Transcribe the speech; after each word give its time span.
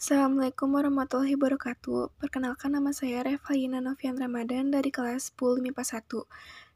Assalamualaikum 0.00 0.72
warahmatullahi 0.72 1.36
wabarakatuh. 1.36 2.16
Perkenalkan 2.16 2.72
nama 2.72 2.88
saya 2.88 3.20
Revalina 3.20 3.84
Novian 3.84 4.16
Ramadan 4.16 4.72
dari 4.72 4.88
kelas 4.88 5.28
10 5.36 5.60
MIPA 5.60 5.84
1. 5.84 6.24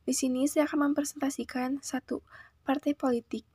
Di 0.05 0.13
sini 0.13 0.45
saya 0.45 0.69
akan 0.69 0.93
mempresentasikan 0.93 1.81
1. 1.81 2.21
Partai 2.69 2.93
politik. 2.93 3.49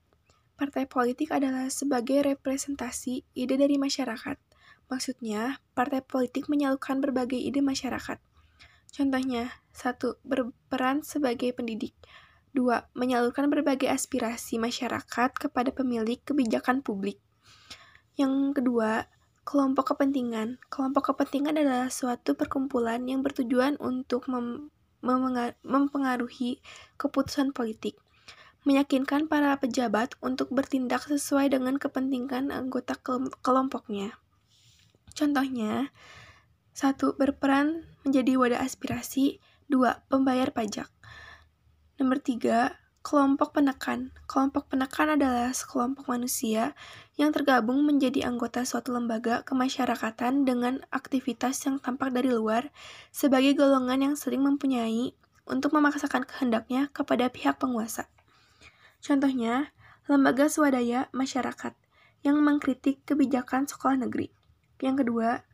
Partai 0.58 0.90
politik 0.90 1.30
adalah 1.30 1.70
sebagai 1.70 2.18
representasi 2.26 3.22
ide 3.38 3.62
dari 3.62 3.78
masyarakat. 3.78 4.42
Maksudnya, 4.90 5.62
partai 5.78 6.02
politik 6.02 6.50
menyalurkan 6.50 6.98
berbagai 6.98 7.38
ide 7.38 7.62
masyarakat. 7.62 8.18
Contohnya, 8.90 9.54
1. 9.78 10.18
Berperan 10.26 11.06
sebagai 11.06 11.54
pendidik. 11.54 11.94
2. 12.58 12.90
Menyalurkan 12.98 13.54
berbagai 13.54 13.86
aspirasi 13.86 14.58
masyarakat 14.58 15.30
kepada 15.38 15.70
pemilik 15.70 16.18
kebijakan 16.26 16.82
publik. 16.82 17.22
Yang 18.18 18.58
kedua, 18.58 19.06
Kelompok 19.50 19.98
kepentingan. 19.98 20.62
Kelompok 20.70 21.10
kepentingan 21.10 21.58
adalah 21.58 21.90
suatu 21.90 22.38
perkumpulan 22.38 23.02
yang 23.10 23.26
bertujuan 23.26 23.82
untuk 23.82 24.30
mem 24.30 24.70
mempengaruhi 25.66 26.62
keputusan 27.00 27.56
politik, 27.56 27.98
meyakinkan 28.68 29.26
para 29.26 29.56
pejabat 29.58 30.14
untuk 30.22 30.54
bertindak 30.54 31.08
sesuai 31.08 31.56
dengan 31.56 31.82
kepentingan 31.82 32.54
anggota 32.54 32.94
kelompoknya. 33.42 34.20
Contohnya, 35.16 35.90
satu 36.76 37.16
berperan 37.16 37.88
menjadi 38.04 38.38
wadah 38.38 38.62
aspirasi, 38.62 39.40
dua 39.72 40.04
pembayar 40.12 40.52
pajak. 40.52 40.92
Nomor 41.98 42.20
tiga, 42.20 42.76
Kelompok 43.00 43.56
penekan. 43.56 44.12
Kelompok 44.28 44.68
penekan 44.76 45.16
adalah 45.16 45.56
sekelompok 45.56 46.12
manusia 46.12 46.76
yang 47.16 47.32
tergabung 47.32 47.88
menjadi 47.88 48.28
anggota 48.28 48.68
suatu 48.68 48.92
lembaga 48.92 49.40
kemasyarakatan 49.48 50.44
dengan 50.44 50.84
aktivitas 50.92 51.64
yang 51.64 51.80
tampak 51.80 52.12
dari 52.12 52.28
luar 52.28 52.68
sebagai 53.16 53.56
golongan 53.56 54.12
yang 54.12 54.16
sering 54.20 54.44
mempunyai 54.44 55.16
untuk 55.48 55.72
memaksakan 55.72 56.28
kehendaknya 56.28 56.92
kepada 56.92 57.32
pihak 57.32 57.56
penguasa. 57.56 58.12
Contohnya, 59.00 59.72
lembaga 60.12 60.52
swadaya 60.52 61.08
masyarakat 61.16 61.72
yang 62.28 62.36
mengkritik 62.44 63.00
kebijakan 63.08 63.64
sekolah 63.64 63.96
negeri. 63.96 64.28
Yang 64.84 65.08
kedua, 65.08 65.48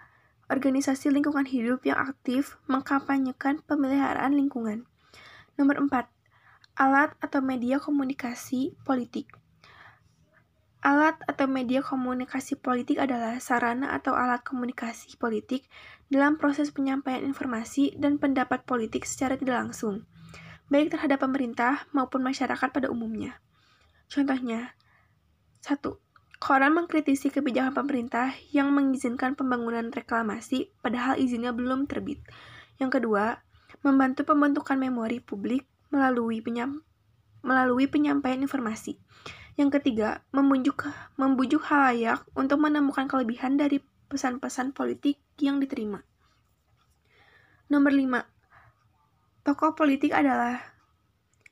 organisasi 0.50 1.14
lingkungan 1.14 1.46
hidup 1.46 1.86
yang 1.86 2.02
aktif 2.02 2.58
mengkampanyekan 2.66 3.62
pemeliharaan 3.70 4.34
lingkungan. 4.34 4.90
Nomor 5.62 5.78
4, 5.88 6.15
Alat 6.76 7.16
atau 7.24 7.40
media 7.40 7.80
komunikasi 7.80 8.76
politik. 8.84 9.32
Alat 10.84 11.16
atau 11.24 11.48
media 11.48 11.80
komunikasi 11.80 12.60
politik 12.60 13.00
adalah 13.00 13.40
sarana 13.40 13.96
atau 13.96 14.12
alat 14.12 14.44
komunikasi 14.44 15.16
politik 15.16 15.72
dalam 16.12 16.36
proses 16.36 16.76
penyampaian 16.76 17.24
informasi 17.24 17.96
dan 17.96 18.20
pendapat 18.20 18.68
politik 18.68 19.08
secara 19.08 19.40
tidak 19.40 19.56
langsung, 19.56 20.04
baik 20.68 20.92
terhadap 20.92 21.24
pemerintah 21.24 21.88
maupun 21.96 22.20
masyarakat 22.28 22.68
pada 22.68 22.92
umumnya. 22.92 23.40
Contohnya, 24.12 24.76
1. 25.64 25.80
Koran 26.44 26.76
mengkritisi 26.76 27.32
kebijakan 27.32 27.72
pemerintah 27.72 28.36
yang 28.52 28.76
mengizinkan 28.76 29.40
pembangunan 29.40 29.96
reklamasi 29.96 30.76
padahal 30.84 31.16
izinnya 31.16 31.56
belum 31.56 31.88
terbit. 31.88 32.20
Yang 32.84 33.00
kedua, 33.00 33.40
membantu 33.80 34.28
pembentukan 34.28 34.76
memori 34.76 35.24
publik 35.24 35.64
melalui 35.96 36.44
penyam, 36.44 36.84
melalui 37.40 37.88
penyampaian 37.88 38.44
informasi. 38.44 39.00
Yang 39.56 39.80
ketiga, 39.80 40.20
membujuk, 40.36 40.84
membujuk 41.16 41.64
halayak 41.72 42.28
untuk 42.36 42.60
menemukan 42.60 43.08
kelebihan 43.08 43.56
dari 43.56 43.80
pesan-pesan 44.12 44.76
politik 44.76 45.24
yang 45.40 45.64
diterima. 45.64 46.04
Nomor 47.72 47.96
5. 47.96 49.48
Tokoh 49.48 49.72
politik 49.80 50.12
adalah 50.12 50.60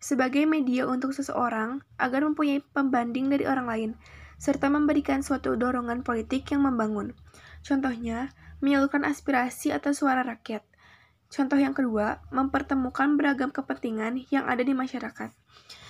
sebagai 0.04 0.44
media 0.44 0.84
untuk 0.84 1.16
seseorang 1.16 1.80
agar 1.96 2.28
mempunyai 2.28 2.60
pembanding 2.60 3.32
dari 3.32 3.48
orang 3.48 3.68
lain, 3.72 3.92
serta 4.36 4.68
memberikan 4.68 5.24
suatu 5.24 5.56
dorongan 5.56 6.04
politik 6.04 6.52
yang 6.52 6.68
membangun. 6.68 7.16
Contohnya, 7.64 8.36
menyalurkan 8.60 9.08
aspirasi 9.08 9.72
atau 9.72 9.96
suara 9.96 10.28
rakyat. 10.28 10.68
Contoh 11.34 11.58
yang 11.58 11.74
kedua, 11.74 12.22
mempertemukan 12.30 13.18
beragam 13.18 13.50
kepentingan 13.50 14.30
yang 14.30 14.46
ada 14.46 14.62
di 14.62 14.78
masyarakat. 14.78 15.34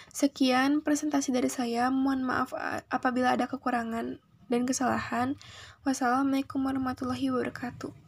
Sekian 0.07 0.79
presentasi 0.79 1.35
dari 1.35 1.51
saya. 1.51 1.91
Mohon 1.91 2.21
maaf 2.31 2.55
apabila 2.87 3.35
ada 3.35 3.51
kekurangan 3.51 4.23
dan 4.47 4.61
kesalahan. 4.63 5.35
Wassalamualaikum 5.83 6.63
warahmatullahi 6.63 7.27
wabarakatuh. 7.27 8.02